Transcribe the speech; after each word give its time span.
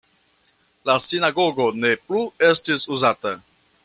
La 0.89 0.95
sinagogo 1.07 1.67
ne 1.83 1.91
plu 2.07 2.23
estis 2.51 2.87
uzata. 2.97 3.35